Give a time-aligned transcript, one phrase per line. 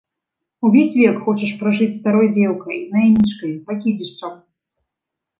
[0.67, 4.33] Увесь век хочаш пражыць старой дзеўкай, наймічкай, пакідзішчам.